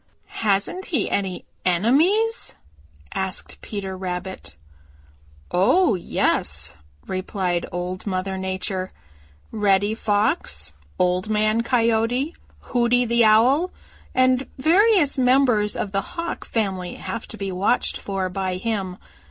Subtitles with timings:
[0.41, 2.55] "Hasn't he any enemies?"
[3.13, 4.55] asked Peter Rabbit.
[5.51, 6.73] "Oh, yes,"
[7.05, 8.91] replied Old Mother Nature.
[9.51, 13.69] "Reddy Fox, Old Man Coyote, Hooty the Owl
[14.15, 18.97] and various members of the Hawk family have to be watched for by him.